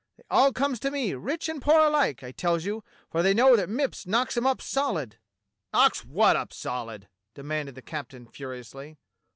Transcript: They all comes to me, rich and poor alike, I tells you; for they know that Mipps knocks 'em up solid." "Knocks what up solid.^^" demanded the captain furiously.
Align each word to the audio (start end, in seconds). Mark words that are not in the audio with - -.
They 0.17 0.23
all 0.31 0.51
comes 0.51 0.79
to 0.79 0.89
me, 0.89 1.13
rich 1.13 1.47
and 1.47 1.61
poor 1.61 1.79
alike, 1.81 2.23
I 2.23 2.31
tells 2.31 2.65
you; 2.65 2.83
for 3.11 3.21
they 3.21 3.35
know 3.35 3.55
that 3.55 3.69
Mipps 3.69 4.07
knocks 4.07 4.35
'em 4.35 4.47
up 4.47 4.59
solid." 4.59 5.17
"Knocks 5.73 6.03
what 6.03 6.35
up 6.35 6.51
solid.^^" 6.51 7.07
demanded 7.35 7.75
the 7.75 7.83
captain 7.83 8.25
furiously. 8.27 8.97